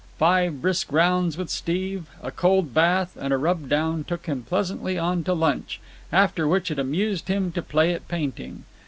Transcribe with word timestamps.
Five 0.17 0.63
brisk 0.63 0.91
rounds 0.91 1.37
with 1.37 1.51
Steve, 1.51 2.07
a 2.23 2.31
cold 2.31 2.73
bath, 2.73 3.15
and 3.21 3.31
a 3.31 3.37
rub 3.37 3.69
down 3.69 4.03
took 4.03 4.25
him 4.25 4.41
pleasantly 4.41 4.97
on 4.97 5.23
to 5.25 5.35
lunch, 5.35 5.79
after 6.11 6.47
which 6.47 6.71
it 6.71 6.79
amused 6.79 7.27
him 7.27 7.51
to 7.51 7.61
play 7.61 7.93
at 7.93 8.07
painting. 8.07 8.63